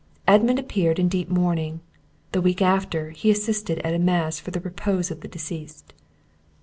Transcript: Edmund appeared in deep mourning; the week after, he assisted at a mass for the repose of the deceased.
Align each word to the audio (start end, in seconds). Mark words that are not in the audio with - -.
Edmund 0.27 0.57
appeared 0.57 0.97
in 0.97 1.07
deep 1.09 1.29
mourning; 1.29 1.79
the 2.31 2.41
week 2.41 2.59
after, 2.59 3.11
he 3.11 3.29
assisted 3.29 3.77
at 3.85 3.93
a 3.93 3.99
mass 3.99 4.39
for 4.39 4.49
the 4.49 4.59
repose 4.59 5.11
of 5.11 5.21
the 5.21 5.27
deceased. 5.27 5.93